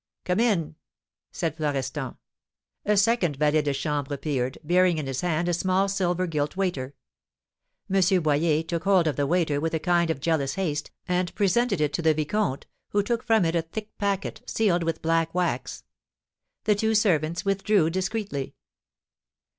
[0.25, 0.77] "Come in!"
[1.31, 2.17] said Florestan.
[2.85, 6.95] A second valet de chambre appeared, bearing in his hand a small silver gilt waiter.
[7.87, 8.23] M.
[8.23, 11.93] Boyer took hold of the waiter with a kind of jealous haste, and presented it
[11.93, 15.83] to the vicomte, who took from it a thick packet, sealed with black wax.
[16.63, 18.55] The two servants withdrew discreetly.